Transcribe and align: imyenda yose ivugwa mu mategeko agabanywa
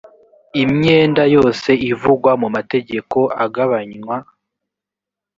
imyenda 0.63 1.23
yose 1.35 1.69
ivugwa 1.91 2.31
mu 2.41 2.47
mategeko 2.55 3.17
agabanywa 3.43 4.17